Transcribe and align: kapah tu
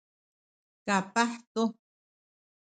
kapah 0.85 1.31
tu 1.53 1.63